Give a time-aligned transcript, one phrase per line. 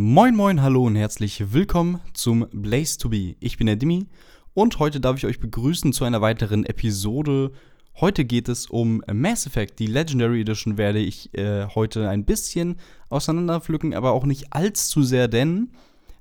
[0.00, 3.34] Moin moin, hallo und herzlich willkommen zum Blaze to Be.
[3.40, 4.06] Ich bin der Dimi
[4.54, 7.50] und heute darf ich euch begrüßen zu einer weiteren Episode.
[7.96, 9.80] Heute geht es um Mass Effect.
[9.80, 12.76] Die Legendary Edition werde ich äh, heute ein bisschen
[13.08, 15.72] auseinanderpflücken, aber auch nicht allzu sehr, denn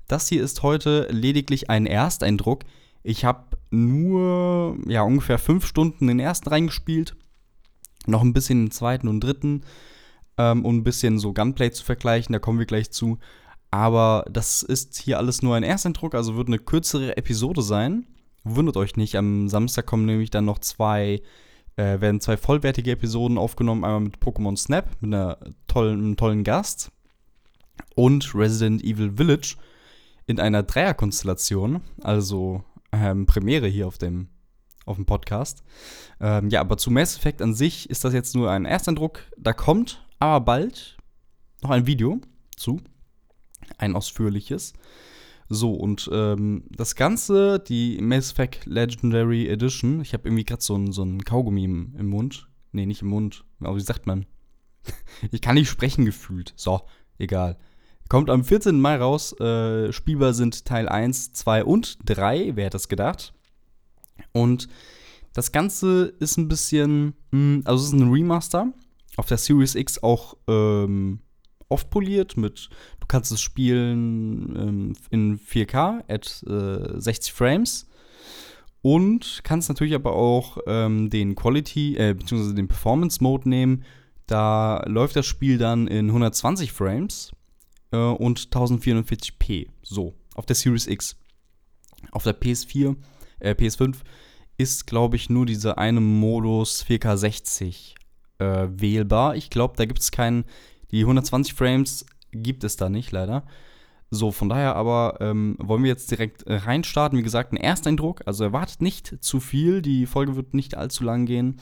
[0.08, 2.64] das hier ist heute lediglich ein Ersteindruck.
[3.04, 7.16] Ich habe nur ja ungefähr fünf Stunden den ersten reingespielt,
[8.08, 9.62] noch ein bisschen den zweiten und dritten
[10.38, 12.34] ähm, um ein bisschen so Gunplay zu vergleichen.
[12.34, 13.18] Da kommen wir gleich zu.
[13.72, 18.08] Aber das ist hier alles nur ein Ersteindruck, also wird eine kürzere Episode sein.
[18.44, 21.22] Wundert euch nicht, am Samstag kommen nämlich dann noch zwei,
[21.76, 23.84] äh, werden zwei vollwertige Episoden aufgenommen.
[23.84, 26.92] Einmal mit Pokémon Snap, mit einer tollen, einem tollen Gast.
[27.94, 29.56] Und Resident Evil Village
[30.28, 31.82] in einer Dreierkonstellation.
[32.02, 32.64] Also
[32.94, 34.30] ähm, Premiere hier auf dem,
[34.86, 35.64] auf dem Podcast.
[36.22, 39.20] Ähm, ja, aber zu Mass Effect an sich ist das jetzt nur ein Ersteindruck.
[39.38, 40.98] Da kommt aber bald
[41.62, 42.22] noch ein Video
[42.56, 42.80] zu
[43.78, 44.74] ein ausführliches.
[45.50, 50.76] So, und ähm, das Ganze, die Mass Effect Legendary Edition, ich habe irgendwie gerade so
[50.76, 52.50] ein, so ein Kaugummi im, im Mund.
[52.74, 53.46] Nee, nicht im Mund.
[53.62, 54.26] Aber wie sagt man?
[55.32, 56.54] ich kann nicht sprechen gefühlt.
[56.58, 56.82] So,
[57.18, 57.58] egal.
[58.10, 58.80] Kommt am 14.
[58.80, 59.38] Mai raus.
[59.40, 62.56] Äh, spielbar sind Teil 1, 2 und 3.
[62.56, 63.34] Wer hätte das gedacht?
[64.34, 64.68] Und
[65.34, 68.74] das Ganze ist ein bisschen, mh, hm, also es ist ein Remaster.
[69.16, 71.22] Auf der Series X auch ähm,
[71.90, 72.70] poliert mit,
[73.08, 77.88] du kannst es spielen ähm, in 4K at äh, 60 Frames
[78.82, 83.86] und kannst natürlich aber auch ähm, den Quality, äh, beziehungsweise den Performance Mode nehmen.
[84.28, 87.32] Da läuft das Spiel dann in 120 Frames
[87.92, 89.68] äh, und 1044p.
[89.84, 91.16] So, auf der Series X.
[92.12, 92.96] Auf der PS4,
[93.40, 93.96] äh, PS5
[94.58, 97.94] ist, glaube ich, nur dieser eine Modus 4K60
[98.40, 99.36] äh, wählbar.
[99.36, 100.44] Ich glaube, da gibt es keinen
[100.92, 103.44] die 120 Frames gibt es da nicht, leider.
[104.10, 107.20] So, von daher aber ähm, wollen wir jetzt direkt äh, reinstarten.
[107.20, 108.22] Wie gesagt, ein Ersteindruck.
[108.26, 109.82] Also erwartet nicht zu viel.
[109.82, 111.60] Die Folge wird nicht allzu lang gehen.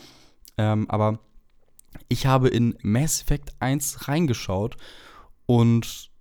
[0.58, 1.20] Ähm, aber
[2.08, 4.78] ich habe in Mass Effect 1 reingeschaut
[5.48, 6.12] und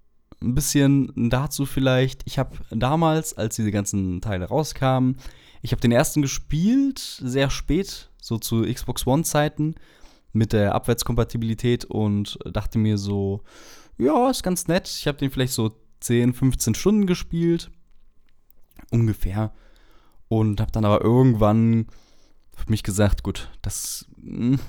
[0.40, 2.22] ein bisschen dazu vielleicht.
[2.24, 5.16] Ich habe damals, als diese ganzen Teile rauskamen,
[5.62, 9.74] ich habe den ersten gespielt, sehr spät, so zu Xbox One-Zeiten
[10.32, 13.42] mit der Abwärtskompatibilität und dachte mir so,
[13.98, 14.88] ja, ist ganz nett.
[14.88, 17.70] Ich habe den vielleicht so 10, 15 Stunden gespielt.
[18.90, 19.52] Ungefähr.
[20.28, 21.86] Und habe dann aber irgendwann
[22.56, 24.60] für mich gesagt, gut, das mh, hm,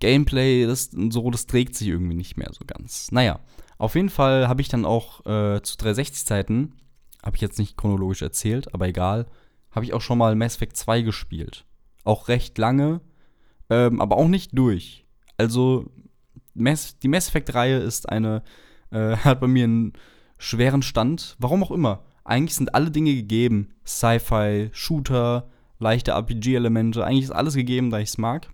[0.00, 3.12] Gameplay, das so, das trägt sich irgendwie nicht mehr so ganz.
[3.12, 3.40] Naja,
[3.78, 6.74] auf jeden Fall habe ich dann auch äh, zu 360-Zeiten,
[7.22, 9.26] habe ich jetzt nicht chronologisch erzählt, aber egal,
[9.70, 11.66] habe ich auch schon mal Mass Effect 2 gespielt.
[12.02, 13.00] Auch recht lange,
[13.68, 15.06] ähm, aber auch nicht durch.
[15.36, 15.90] Also,
[16.60, 18.42] Mass, die Mass Effect-Reihe ist eine,
[18.90, 19.92] äh, hat bei mir einen
[20.38, 21.36] schweren Stand.
[21.38, 22.04] Warum auch immer.
[22.24, 23.74] Eigentlich sind alle Dinge gegeben.
[23.86, 25.48] Sci-Fi, Shooter,
[25.78, 27.04] leichte RPG-Elemente.
[27.04, 28.48] Eigentlich ist alles gegeben, da ich es mag.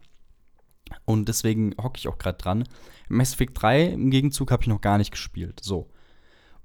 [1.05, 2.65] Und deswegen hocke ich auch gerade dran.
[3.09, 5.61] Mass Effect 3 im Gegenzug habe ich noch gar nicht gespielt.
[5.63, 5.89] So.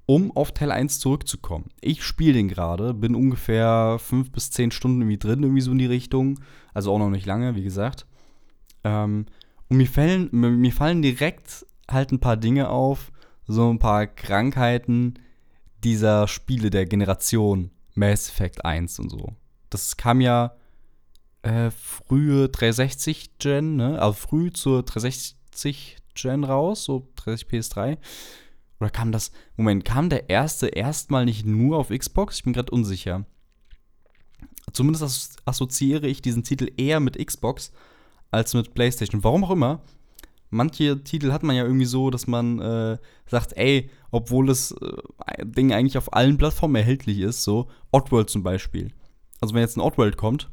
[0.06, 1.70] Um auf Teil 1 zurückzukommen.
[1.80, 5.78] Ich spiele den gerade, bin ungefähr 5 bis 10 Stunden irgendwie drin, irgendwie so in
[5.78, 6.40] die Richtung.
[6.74, 8.06] Also auch noch nicht lange, wie gesagt.
[8.84, 9.26] Ähm,
[9.72, 13.10] und mir fallen, mir fallen direkt halt ein paar Dinge auf,
[13.48, 15.14] so ein paar Krankheiten
[15.82, 19.34] dieser Spiele der Generation Mass Effect 1 und so.
[19.70, 20.58] Das kam ja
[21.44, 24.02] äh, frühe 360-Gen, ne?
[24.02, 27.98] Also früh zur 360-Gen raus, so 30 PS3.
[28.82, 32.40] Oder kam das, Moment, kam der erste erstmal nicht nur auf Xbox?
[32.40, 33.26] Ich bin gerade unsicher.
[34.74, 37.72] Zumindest assoziiere ich diesen Titel eher mit Xbox
[38.32, 39.24] als mit PlayStation.
[39.24, 39.82] Warum auch immer.
[40.50, 45.46] Manche Titel hat man ja irgendwie so, dass man äh, sagt, ey, obwohl das äh,
[45.46, 48.92] Ding eigentlich auf allen Plattformen erhältlich ist, so Oddworld zum Beispiel.
[49.40, 50.50] Also wenn jetzt ein Oddworld kommt,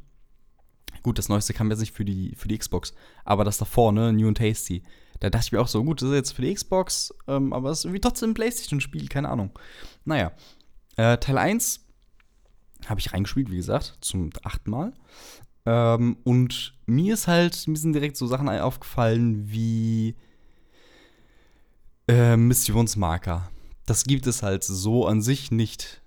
[1.03, 2.95] gut, das neueste kam jetzt nicht für die, für die Xbox,
[3.25, 4.85] aber das davor, ne, New and Tasty,
[5.21, 7.71] da dachte ich mir auch so, gut, das ist jetzt für die Xbox, ähm, aber
[7.71, 9.59] es ist irgendwie trotzdem ein Playstation-Spiel, keine Ahnung.
[10.05, 10.33] Naja,
[10.97, 11.85] äh, Teil 1
[12.87, 14.93] habe ich reingespielt, wie gesagt, zum achten Mal.
[15.69, 20.15] Ähm, und mir ist halt, mir sind direkt so Sachen aufgefallen wie
[22.09, 23.51] äh, Missionsmarker.
[23.85, 26.03] Das gibt es halt so an sich nicht.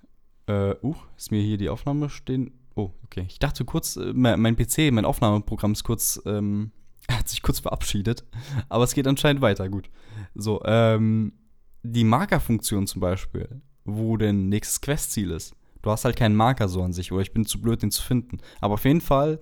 [0.48, 2.60] Äh, uh, ist mir hier die Aufnahme stehen?
[2.74, 3.26] Oh, okay.
[3.28, 6.72] Ich dachte kurz, äh, mein PC, mein Aufnahmeprogramm ist kurz, ähm,
[7.12, 8.24] hat sich kurz verabschiedet.
[8.68, 9.92] Aber es geht anscheinend weiter, gut.
[10.34, 11.34] So, ähm,
[11.84, 15.56] die Markerfunktion zum Beispiel, wo denn nächstes Questziel ist.
[15.82, 18.04] Du hast halt keinen Marker so an sich, oder ich bin zu blöd, den zu
[18.04, 18.40] finden.
[18.60, 19.40] Aber auf jeden Fall,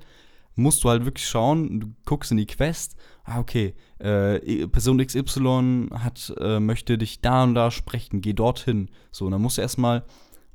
[0.59, 5.89] musst du halt wirklich schauen, du guckst in die Quest, ah, okay, äh, Person XY
[5.93, 8.89] hat, äh, möchte dich da und da sprechen, geh dorthin.
[9.11, 10.03] So, und dann musst du erstmal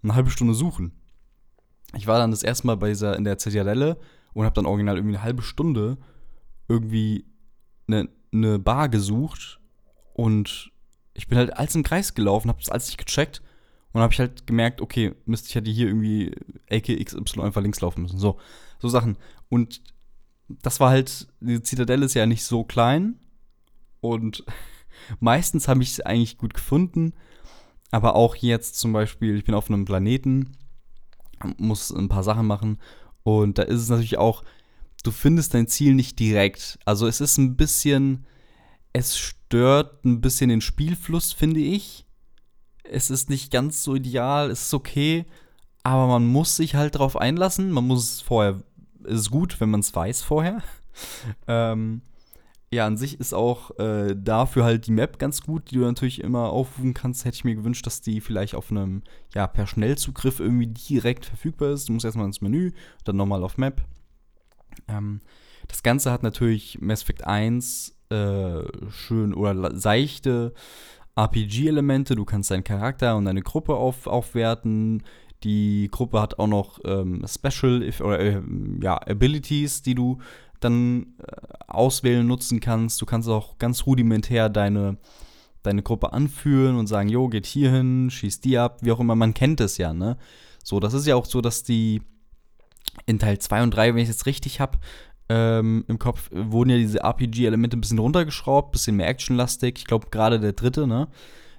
[0.03, 0.93] eine halbe Stunde suchen.
[1.97, 3.99] Ich war dann das erste Mal bei dieser, in der Zitadelle
[4.35, 5.97] und habe dann original irgendwie eine halbe Stunde
[6.69, 7.25] irgendwie
[7.87, 9.61] eine, eine Bar gesucht
[10.13, 10.71] und
[11.15, 13.43] ich bin halt alles im Kreis gelaufen, habe das alles nicht gecheckt
[13.95, 16.35] und habe ich halt gemerkt, okay, Mist, ich hätte hier irgendwie
[16.69, 18.19] AK XY einfach links laufen müssen.
[18.19, 18.39] So,
[18.81, 19.17] so Sachen.
[19.49, 19.81] Und
[20.49, 23.21] das war halt, die Zitadelle ist ja nicht so klein
[24.01, 24.45] und
[25.21, 27.15] meistens habe ich es eigentlich gut gefunden,
[27.93, 30.51] aber auch jetzt zum Beispiel, ich bin auf einem Planeten,
[31.57, 32.79] muss ein paar Sachen machen
[33.23, 34.43] und da ist es natürlich auch,
[35.05, 36.81] du findest dein Ziel nicht direkt.
[36.85, 38.27] Also es ist ein bisschen,
[38.93, 42.07] es stört ein bisschen den Spielfluss, finde ich.
[42.95, 45.25] Es ist nicht ganz so ideal, es ist okay,
[45.83, 47.73] aber man muss sich halt darauf einlassen.
[47.73, 48.63] Man muss es vorher,
[49.05, 50.63] es ist gut, wenn man es weiß vorher.
[51.49, 52.03] ähm,
[52.73, 56.23] ja, an sich ist auch äh, dafür halt die Map ganz gut, die du natürlich
[56.23, 57.25] immer aufrufen kannst.
[57.25, 59.03] Hätte ich mir gewünscht, dass die vielleicht auf einem,
[59.35, 61.89] ja, per Schnellzugriff irgendwie direkt verfügbar ist.
[61.89, 62.73] Du musst erstmal ins Menü,
[63.05, 63.83] dann nochmal auf Map.
[64.89, 65.21] Ähm,
[65.69, 70.53] das Ganze hat natürlich Mass Effect 1 äh, schön oder seichte
[71.17, 72.15] RPG-Elemente.
[72.15, 75.03] Du kannst deinen Charakter und deine Gruppe auf, aufwerten.
[75.43, 78.43] Die Gruppe hat auch noch ähm, Special oder äh,
[78.83, 80.19] ja, Abilities, die du
[80.61, 81.37] dann äh,
[81.69, 83.01] auswählen, nutzen kannst.
[83.01, 84.97] Du kannst auch ganz rudimentär deine,
[85.63, 89.15] deine Gruppe anführen und sagen, jo, geht hier hin, schießt die ab, wie auch immer,
[89.15, 90.17] man kennt es ja, ne?
[90.63, 92.01] So, das ist ja auch so, dass die
[93.05, 94.79] in Teil 2 und 3, wenn ich es jetzt richtig habe,
[95.29, 99.79] ähm, im Kopf, wurden ja diese RPG-Elemente ein bisschen runtergeschraubt, bisschen mehr actionlastig.
[99.79, 101.09] Ich glaube, gerade der dritte, ne?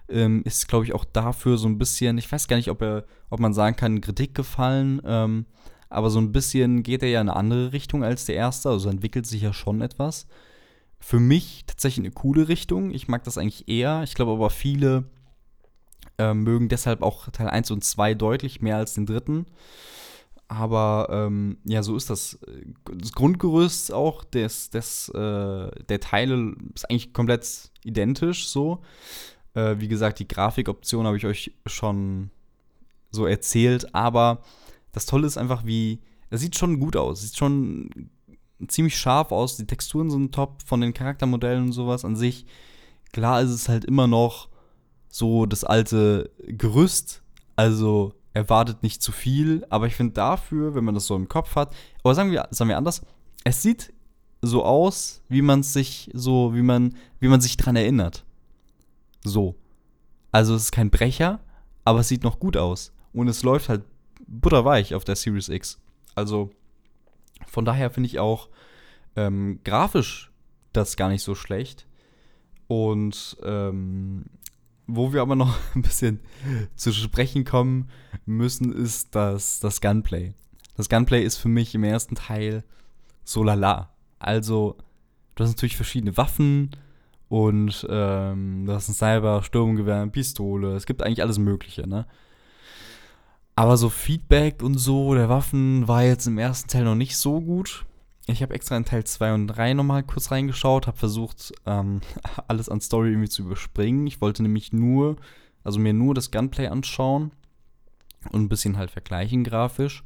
[0.07, 3.05] Ähm, ist, glaube ich, auch dafür so ein bisschen, ich weiß gar nicht, ob er,
[3.31, 5.01] ob man sagen kann, Kritik gefallen.
[5.03, 5.45] Ähm,
[5.89, 8.89] aber so ein bisschen geht er ja in eine andere Richtung als der erste, also
[8.89, 10.27] entwickelt sich ja schon etwas.
[10.99, 12.91] Für mich tatsächlich eine coole Richtung.
[12.91, 14.03] Ich mag das eigentlich eher.
[14.03, 15.05] Ich glaube aber viele
[16.17, 19.45] äh, mögen deshalb auch Teil 1 und 2 deutlich mehr als den dritten.
[20.47, 22.39] Aber ähm, ja, so ist das.
[22.93, 28.81] Das Grundgerüst auch des, des, äh, der Teile ist eigentlich komplett identisch so.
[29.55, 32.29] Äh, wie gesagt, die Grafikoption habe ich euch schon
[33.09, 34.41] so erzählt, aber
[34.91, 36.01] das Tolle ist einfach, wie.
[36.29, 37.21] Es sieht schon gut aus.
[37.21, 38.09] Sieht schon
[38.67, 39.57] ziemlich scharf aus.
[39.57, 42.45] Die Texturen sind top von den Charaktermodellen und sowas an sich.
[43.13, 44.49] Klar ist es halt immer noch
[45.07, 47.23] so das alte Gerüst.
[47.55, 51.55] Also erwartet nicht zu viel, aber ich finde dafür, wenn man das so im Kopf
[51.55, 51.73] hat,
[52.03, 53.01] aber sagen wir, sagen wir anders,
[53.45, 53.93] es sieht
[54.41, 58.25] so aus, wie man sich so, wie man, wie man sich dran erinnert.
[59.23, 59.55] So.
[60.31, 61.39] Also es ist kein Brecher,
[61.85, 62.91] aber es sieht noch gut aus.
[63.13, 63.83] Und es läuft halt
[64.27, 65.79] butterweich auf der Series X.
[66.13, 66.51] Also
[67.47, 68.49] von daher finde ich auch
[69.15, 70.31] ähm, grafisch
[70.73, 71.87] das gar nicht so schlecht.
[72.67, 74.25] Und ähm,
[74.87, 76.19] wo wir aber noch ein bisschen
[76.75, 77.89] zu sprechen kommen
[78.25, 80.33] müssen, ist das, das Gunplay.
[80.75, 82.63] Das Gunplay ist für mich im ersten Teil
[83.23, 83.91] so lala.
[84.19, 84.77] Also,
[85.35, 86.71] du hast natürlich verschiedene Waffen
[87.29, 90.75] und ähm, du hast ein Cyber, Sturmgewehr, Pistole.
[90.75, 92.05] Es gibt eigentlich alles Mögliche, ne?
[93.55, 97.39] Aber so Feedback und so der Waffen war jetzt im ersten Teil noch nicht so
[97.39, 97.85] gut.
[98.27, 102.01] Ich habe extra in Teil 2 und 3 nochmal kurz reingeschaut, habe versucht, ähm,
[102.47, 104.07] alles an Story irgendwie zu überspringen.
[104.07, 105.17] Ich wollte nämlich nur,
[105.63, 107.31] also mir nur das Gunplay anschauen
[108.31, 110.03] und ein bisschen halt vergleichen grafisch.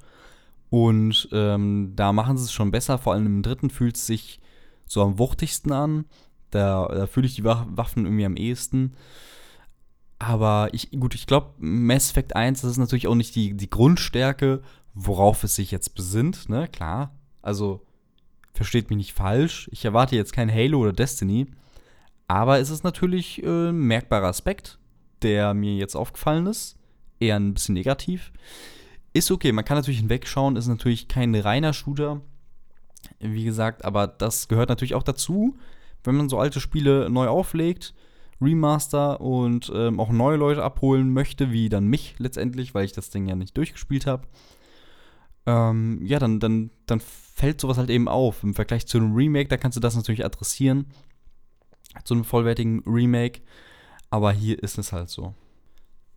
[0.70, 4.40] Und ähm, da machen sie es schon besser, vor allem im dritten fühlt es sich
[4.86, 6.06] so am wuchtigsten an.
[6.52, 8.94] Da, da fühle ich die Waffen irgendwie am ehesten.
[10.20, 13.70] Aber ich, gut, ich glaube, Mass Effect 1, das ist natürlich auch nicht die, die
[13.70, 14.62] Grundstärke,
[14.94, 16.68] worauf es sich jetzt besinnt, ne?
[16.68, 17.16] Klar.
[17.42, 17.86] Also,
[18.54, 19.70] versteht mich nicht falsch.
[19.72, 21.48] Ich erwarte jetzt kein Halo oder Destiny.
[22.28, 24.78] Aber es ist natürlich äh, ein merkbarer Aspekt,
[25.22, 26.78] der mir jetzt aufgefallen ist.
[27.20, 28.32] Eher ein bisschen negativ.
[29.14, 32.22] Ist okay, man kann natürlich hinwegschauen, ist natürlich kein reiner Shooter.
[33.20, 35.58] Wie gesagt, aber das gehört natürlich auch dazu,
[36.04, 37.94] wenn man so alte Spiele neu auflegt
[38.42, 43.10] Remaster und ähm, auch neue Leute abholen möchte, wie dann mich letztendlich, weil ich das
[43.10, 44.28] Ding ja nicht durchgespielt habe,
[45.50, 48.44] ähm, ja, dann, dann, dann fällt sowas halt eben auf.
[48.44, 50.86] Im Vergleich zu einem Remake, da kannst du das natürlich adressieren,
[52.04, 53.42] zu einem vollwertigen Remake,
[54.12, 55.34] aber hier ist es halt so.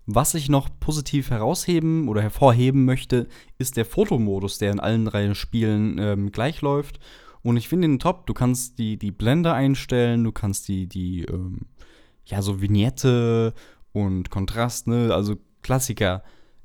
[0.04, 5.32] Was ich noch positiv herausheben oder hervorheben möchte, ist der Fotomodus, der in allen drei
[5.32, 6.98] Spielen ähm, gleich läuft.
[7.42, 8.26] Und ich finde ihn top.
[8.26, 11.66] Du kannst die, die Blende einstellen, du kannst die, die ähm,
[12.26, 13.54] ja, so Vignette
[13.92, 15.14] und Kontrast, ne?
[15.14, 16.22] Also Klassiker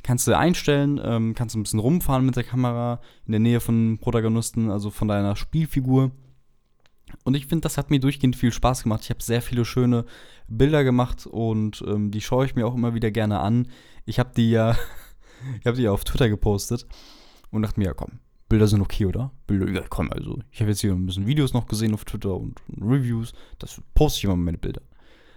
[0.07, 3.59] kannst du einstellen, ähm, kannst du ein bisschen rumfahren mit der Kamera in der Nähe
[3.59, 6.11] von Protagonisten, also von deiner Spielfigur.
[7.25, 9.01] Und ich finde, das hat mir durchgehend viel Spaß gemacht.
[9.03, 10.05] Ich habe sehr viele schöne
[10.47, 13.67] Bilder gemacht und ähm, die schaue ich mir auch immer wieder gerne an.
[14.05, 14.77] Ich habe die ja,
[15.59, 16.87] ich habe die auf Twitter gepostet
[17.51, 19.31] und dachte mir, ja komm, Bilder sind okay, oder?
[19.45, 22.33] Bilder, ja komm, also ich habe jetzt hier ein bisschen Videos noch gesehen auf Twitter
[22.33, 23.33] und Reviews.
[23.59, 24.83] Das poste ich immer meine Bilder.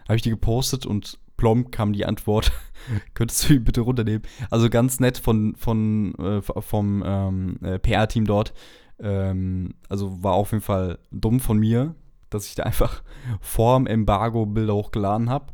[0.07, 2.53] Habe ich die gepostet und plomb kam die Antwort,
[3.15, 4.23] könntest du ihn bitte runternehmen?
[4.51, 8.53] Also ganz nett von, von, äh, vom ähm, äh, PR-Team dort.
[9.01, 11.95] Ähm, also war auf jeden Fall dumm von mir,
[12.29, 13.03] dass ich da einfach
[13.41, 15.47] vorm Embargo Bilder hochgeladen habe.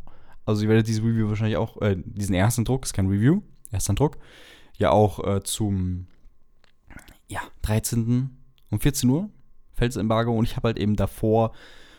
[0.45, 3.95] Also ihr werdet dieses Review wahrscheinlich auch, äh, diesen ersten Druck, ist kein Review, erster
[3.95, 4.19] Druck,
[4.77, 6.09] ja auch äh, zum
[7.29, 8.31] ja, 13.
[8.71, 9.31] um 14 Uhr
[9.73, 11.53] fällt das Embargo und ich habe halt eben davor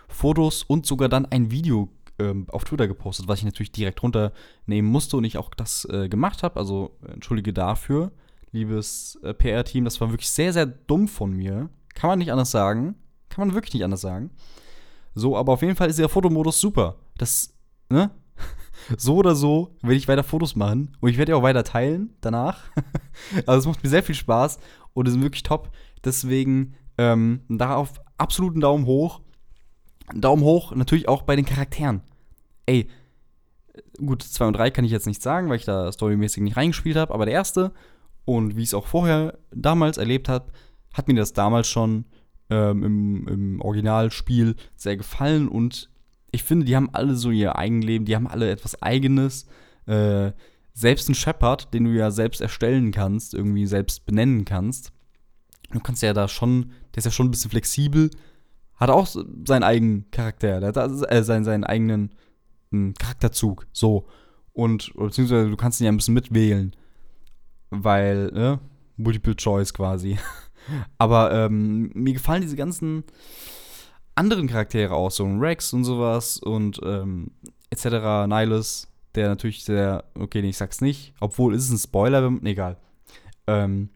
[0.10, 4.92] Fotos und sogar dann ein Video ähm, auf Twitter gepostet, was ich natürlich direkt runternehmen
[4.92, 6.60] musste und ich auch das äh, gemacht habe.
[6.60, 8.12] Also entschuldige dafür,
[8.52, 9.86] liebes äh, PR-Team.
[9.86, 11.70] Das war wirklich sehr, sehr dumm von mir.
[11.94, 12.96] Kann man nicht anders sagen.
[13.30, 14.32] Kann man wirklich nicht anders sagen.
[15.16, 16.96] So, aber auf jeden Fall ist der Fotomodus super.
[17.18, 17.54] Das,
[17.90, 18.12] ne?
[18.98, 22.14] so oder so werde ich weiter Fotos machen und ich werde ja auch weiter teilen
[22.22, 22.60] danach.
[23.46, 24.60] also es macht mir sehr viel Spaß
[24.94, 25.72] und ist wirklich top.
[26.04, 29.22] Deswegen ähm, darauf absoluten Daumen hoch.
[30.14, 32.02] Daumen hoch natürlich auch bei den Charakteren.
[32.66, 32.88] Ey,
[33.98, 36.98] gut, 2 und 3 kann ich jetzt nicht sagen, weil ich da storymäßig nicht reingespielt
[36.98, 37.72] habe, aber der erste
[38.26, 40.52] und wie ich es auch vorher damals erlebt habe,
[40.94, 42.06] hat mir das damals schon
[42.50, 45.90] ähm, im, im Originalspiel sehr gefallen und
[46.32, 49.48] ich finde, die haben alle so ihr Eigenleben, die haben alle etwas Eigenes.
[49.86, 50.34] Äh,
[50.74, 54.92] selbst ein Shepard, den du ja selbst erstellen kannst, irgendwie selbst benennen kannst.
[55.72, 58.12] Du kannst ja da schon, der ist ja schon ein bisschen flexibel,
[58.78, 62.12] hat auch seinen eigenen Charakter, der hat äh, seinen, seinen eigenen
[62.72, 64.08] äh, Charakterzug, so.
[64.54, 66.76] Und, beziehungsweise du kannst ihn ja ein bisschen mitwählen,
[67.70, 68.60] weil, ne,
[68.98, 70.18] Multiple Choice quasi.
[70.98, 73.04] Aber ähm, mir gefallen diese ganzen
[74.16, 77.32] anderen Charaktere auch, so ein Rex und sowas und ähm,
[77.70, 78.28] etc.
[78.28, 82.78] Nihilus, der natürlich sehr, okay, nee, ich sag's nicht, obwohl ist es ein Spoiler, egal.
[83.46, 83.90] Ähm,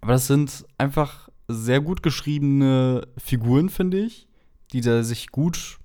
[0.00, 4.28] aber das sind einfach sehr gut geschriebene Figuren, finde ich,
[4.72, 5.78] die da sich gut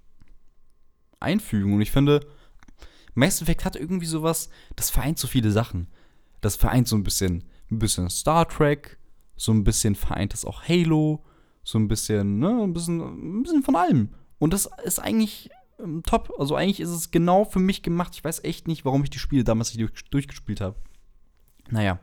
[1.19, 1.73] einfügen.
[1.73, 2.25] Und ich finde,
[3.13, 5.87] Mass Effect hat irgendwie sowas, das vereint so viele Sachen.
[6.41, 8.97] Das vereint so ein bisschen, ein bisschen Star Trek,
[9.35, 11.25] so ein bisschen vereint das auch Halo,
[11.63, 14.09] so ein bisschen, ne, ein bisschen, ein bisschen von allem.
[14.37, 15.49] Und das ist eigentlich
[15.79, 16.33] ähm, top.
[16.39, 18.13] Also eigentlich ist es genau für mich gemacht.
[18.15, 20.77] Ich weiß echt nicht, warum ich die Spiele damals nicht durch, durchgespielt habe.
[21.69, 21.99] Naja.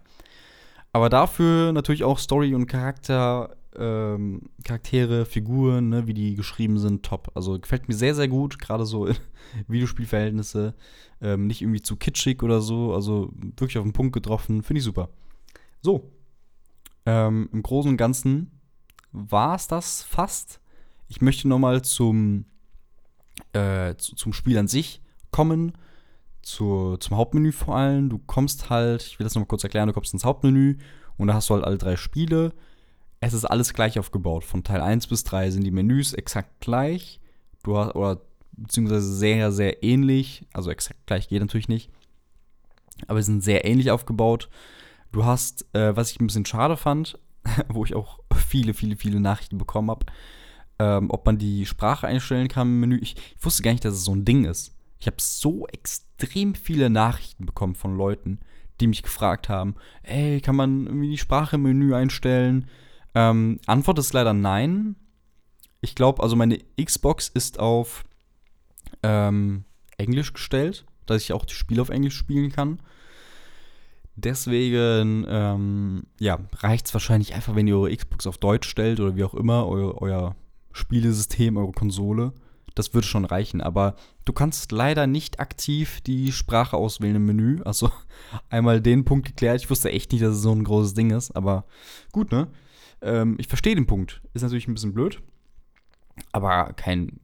[0.97, 7.03] Aber dafür natürlich auch Story und Charakter, ähm, Charaktere, Figuren, ne, wie die geschrieben sind,
[7.03, 7.31] top.
[7.35, 9.07] Also gefällt mir sehr, sehr gut, gerade so
[9.69, 10.73] Videospielverhältnisse.
[11.21, 12.95] Ähm, nicht irgendwie zu kitschig oder so.
[12.95, 14.63] Also wirklich auf den Punkt getroffen.
[14.63, 15.11] Finde ich super.
[15.83, 16.11] So.
[17.05, 18.51] Ähm, Im Großen und Ganzen
[19.13, 20.61] war es das fast.
[21.09, 22.47] Ich möchte nochmal zum,
[23.53, 25.73] äh, zu, zum Spiel an sich kommen.
[26.47, 28.09] Zu, zum Hauptmenü vor allem.
[28.09, 30.79] Du kommst halt, ich will das nochmal kurz erklären, du kommst ins Hauptmenü
[31.17, 32.53] und da hast du halt alle drei Spiele.
[33.19, 34.45] Es ist alles gleich aufgebaut.
[34.45, 37.21] Von Teil 1 bis 3 sind die Menüs exakt gleich.
[37.65, 38.21] Du hast, oder
[38.53, 40.47] beziehungsweise sehr, sehr ähnlich.
[40.53, 41.91] Also exakt gleich geht natürlich nicht.
[43.09, 44.49] Aber sie sind sehr ähnlich aufgebaut.
[45.11, 47.19] Du hast, äh, was ich ein bisschen schade fand,
[47.69, 50.07] wo ich auch viele, viele, viele Nachrichten bekommen habe,
[50.79, 52.99] ähm, ob man die Sprache einstellen kann im Menü.
[52.99, 54.76] Ich, ich wusste gar nicht, dass es so ein Ding ist.
[54.99, 58.41] Ich habe so extrem viele Nachrichten bekommen von Leuten,
[58.81, 62.69] die mich gefragt haben, ey, kann man irgendwie die Sprache im Menü einstellen?
[63.15, 64.97] Ähm, Antwort ist leider nein.
[65.81, 68.05] Ich glaube, also meine Xbox ist auf
[69.03, 69.65] ähm,
[69.97, 72.81] Englisch gestellt, dass ich auch die Spiele auf Englisch spielen kann.
[74.17, 79.15] Deswegen, ähm, ja, reicht es wahrscheinlich einfach, wenn ihr eure Xbox auf Deutsch stellt oder
[79.15, 80.37] wie auch immer, euer, euer
[80.73, 82.33] Spielesystem, eure Konsole.
[82.77, 87.63] Das würde schon reichen, aber du kannst leider nicht aktiv die Sprache auswählen im Menü.
[87.65, 87.91] Also
[88.51, 89.61] einmal den Punkt geklärt.
[89.63, 91.65] Ich wusste echt nicht, dass es so ein großes Ding ist, aber
[92.13, 92.49] gut, ne?
[93.01, 94.21] Ähm, ich verstehe den Punkt.
[94.35, 95.23] Ist natürlich ein bisschen blöd,
[96.33, 97.19] aber kein,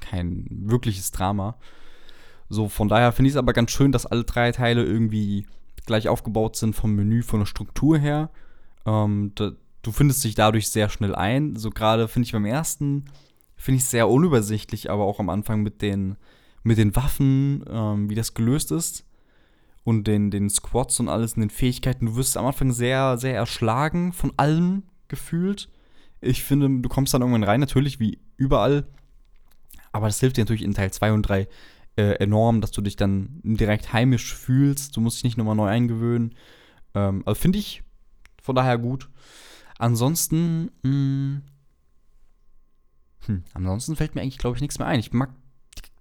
[0.00, 1.56] kein wirkliches Drama.
[2.48, 5.46] So, von daher finde ich es aber ganz schön, dass alle drei Teile irgendwie
[5.84, 8.30] gleich aufgebaut sind vom Menü, von der Struktur her.
[8.86, 11.56] Ähm, da, du findest dich dadurch sehr schnell ein.
[11.56, 13.06] So gerade finde ich beim ersten,
[13.62, 16.16] finde ich sehr unübersichtlich, aber auch am Anfang mit den,
[16.64, 19.06] mit den Waffen, ähm, wie das gelöst ist.
[19.84, 22.06] Und den, den Squats und alles und den Fähigkeiten.
[22.06, 25.68] Du wirst am Anfang sehr, sehr erschlagen von allem gefühlt.
[26.20, 28.86] Ich finde, du kommst dann irgendwann rein, natürlich wie überall.
[29.92, 31.46] Aber das hilft dir natürlich in Teil 2 und 3
[31.96, 34.96] äh, enorm, dass du dich dann direkt heimisch fühlst.
[34.96, 36.34] Du musst dich nicht nochmal neu eingewöhnen.
[36.94, 37.84] Ähm, also finde ich
[38.42, 39.08] von daher gut.
[39.78, 41.42] Ansonsten, mh,
[43.26, 45.00] hm, ansonsten fällt mir eigentlich, glaube ich, nichts mehr ein.
[45.00, 45.30] Ich mag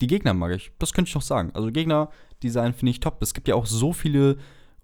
[0.01, 0.71] die, Gegner mag ich.
[0.79, 1.51] Das könnte ich noch sagen.
[1.53, 3.21] Also Gegner-Design finde ich top.
[3.21, 4.37] Es gibt ja auch so viele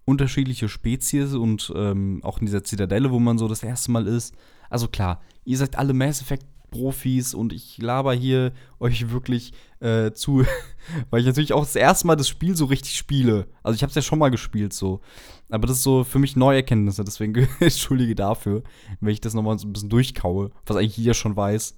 [0.05, 4.35] unterschiedliche Spezies und ähm, auch in dieser Zitadelle, wo man so das erste Mal ist.
[4.69, 10.11] Also klar, ihr seid alle Mass Effect Profis und ich laber hier euch wirklich äh,
[10.13, 10.45] zu,
[11.09, 13.47] weil ich natürlich auch das erste Mal das Spiel so richtig spiele.
[13.63, 15.01] Also ich habe es ja schon mal gespielt so,
[15.49, 18.63] aber das ist so für mich neue Erkenntnisse, deswegen entschuldige dafür,
[18.99, 21.77] wenn ich das nochmal so ein bisschen durchkaue, was eigentlich jeder schon weiß.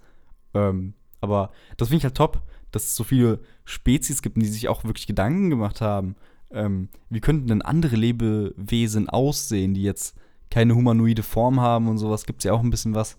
[0.53, 2.41] Ähm, aber das finde ich halt top,
[2.72, 6.15] dass es so viele Spezies gibt, die sich auch wirklich Gedanken gemacht haben.
[6.51, 10.15] Ähm, wie könnten denn andere Lebewesen aussehen, die jetzt
[10.50, 12.25] keine humanoide Form haben und sowas?
[12.25, 13.18] Gibt es ja auch ein bisschen was.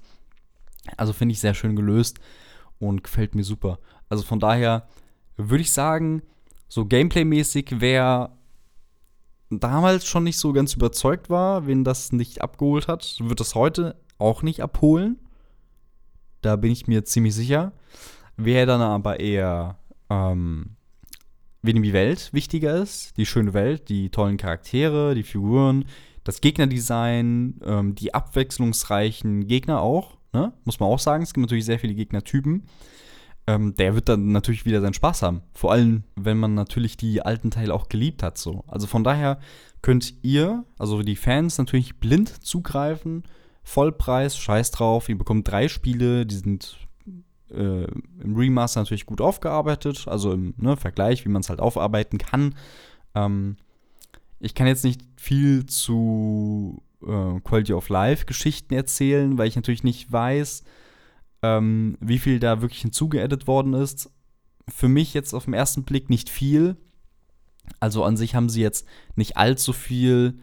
[0.96, 2.18] Also finde ich sehr schön gelöst
[2.78, 3.78] und gefällt mir super.
[4.08, 4.88] Also von daher
[5.36, 6.22] würde ich sagen,
[6.68, 8.36] so Gameplay-mäßig, wer
[9.50, 13.96] damals schon nicht so ganz überzeugt war, wen das nicht abgeholt hat, wird das heute
[14.18, 15.18] auch nicht abholen.
[16.40, 17.72] Da bin ich mir ziemlich sicher.
[18.36, 19.78] Wer dann aber eher
[20.08, 20.76] ähm,
[21.62, 25.84] wen die Welt wichtiger ist, die schöne Welt, die tollen Charaktere, die Figuren,
[26.24, 30.52] das Gegnerdesign, ähm, die abwechslungsreichen Gegner auch, ne?
[30.64, 31.22] muss man auch sagen.
[31.22, 32.64] Es gibt natürlich sehr viele Gegnertypen.
[33.46, 35.42] Ähm, der wird dann natürlich wieder seinen Spaß haben.
[35.54, 38.38] Vor allem, wenn man natürlich die alten Teile auch geliebt hat.
[38.38, 38.64] So.
[38.68, 39.38] Also von daher
[39.82, 43.24] könnt ihr, also die Fans, natürlich blind zugreifen.
[43.70, 45.08] Vollpreis, scheiß drauf.
[45.08, 46.76] Ihr bekommt drei Spiele, die sind
[47.50, 50.08] äh, im Remaster natürlich gut aufgearbeitet.
[50.08, 52.56] Also im ne, Vergleich, wie man es halt aufarbeiten kann.
[53.14, 53.56] Ähm,
[54.40, 59.84] ich kann jetzt nicht viel zu äh, Quality of Life Geschichten erzählen, weil ich natürlich
[59.84, 60.64] nicht weiß,
[61.42, 64.10] ähm, wie viel da wirklich hinzugeaddet worden ist.
[64.68, 66.76] Für mich jetzt auf den ersten Blick nicht viel.
[67.78, 68.84] Also an sich haben sie jetzt
[69.14, 70.40] nicht allzu viel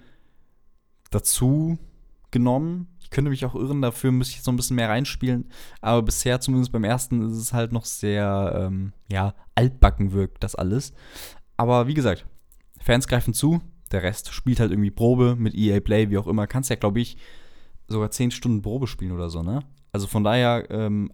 [1.12, 1.78] dazu
[2.32, 2.88] genommen.
[3.08, 5.50] Ich könnte mich auch irren, dafür müsste ich jetzt noch ein bisschen mehr reinspielen.
[5.80, 10.56] Aber bisher, zumindest beim ersten, ist es halt noch sehr, ähm, ja, altbacken wirkt das
[10.56, 10.92] alles.
[11.56, 12.26] Aber wie gesagt,
[12.82, 13.62] Fans greifen zu.
[13.94, 16.48] Der Rest spielt halt irgendwie Probe mit EA Play, wie auch immer.
[16.48, 17.16] Kannst ja, glaube ich,
[17.88, 19.64] sogar 10 Stunden Probe spielen oder so, ne?
[19.94, 21.10] Also von daher, ähm,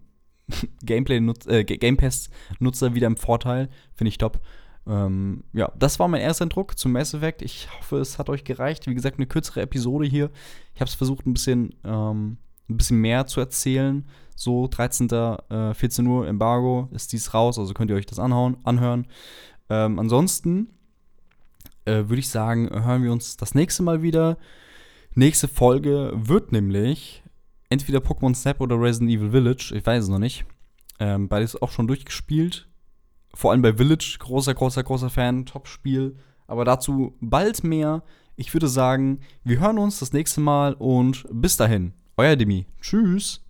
[0.82, 4.40] Gameplay äh, Game Pass Nutzer wieder im Vorteil, finde ich top.
[4.86, 7.42] Ähm, ja, das war mein erster Eindruck zum Mass Effect.
[7.42, 8.86] Ich hoffe, es hat euch gereicht.
[8.86, 10.30] Wie gesagt, eine kürzere Episode hier.
[10.74, 14.06] Ich habe es versucht, ein bisschen, ähm, ein bisschen mehr zu erzählen.
[14.36, 15.08] So, 13.
[15.10, 19.06] Äh, 14 Uhr Embargo ist dies raus, also könnt ihr euch das anhauen, anhören.
[19.70, 20.68] Ähm, ansonsten
[21.84, 24.38] äh, würde ich sagen, hören wir uns das nächste Mal wieder.
[25.14, 27.22] Nächste Folge wird nämlich
[27.68, 29.72] entweder Pokémon Snap oder Resident Evil Village.
[29.74, 30.44] Ich weiß es noch nicht.
[30.98, 32.68] Ähm, beides auch schon durchgespielt.
[33.34, 34.16] Vor allem bei Village.
[34.18, 35.46] Großer, großer, großer Fan.
[35.46, 36.16] Top-Spiel.
[36.46, 38.02] Aber dazu bald mehr.
[38.36, 41.92] Ich würde sagen, wir hören uns das nächste Mal und bis dahin.
[42.16, 42.66] Euer Demi.
[42.80, 43.43] Tschüss.